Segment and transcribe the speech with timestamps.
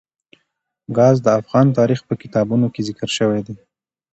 [0.97, 3.55] ګاز د افغان تاریخ په کتابونو کې ذکر شوی دي.